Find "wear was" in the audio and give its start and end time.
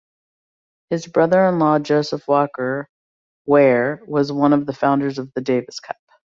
3.45-4.31